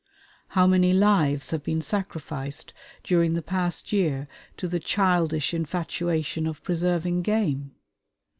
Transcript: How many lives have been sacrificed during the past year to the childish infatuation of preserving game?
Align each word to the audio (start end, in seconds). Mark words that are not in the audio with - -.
How 0.57 0.65
many 0.65 0.93
lives 0.93 1.51
have 1.51 1.61
been 1.61 1.79
sacrificed 1.83 2.73
during 3.03 3.35
the 3.35 3.43
past 3.43 3.91
year 3.93 4.27
to 4.57 4.67
the 4.67 4.79
childish 4.79 5.53
infatuation 5.53 6.47
of 6.47 6.63
preserving 6.63 7.21
game? 7.21 7.75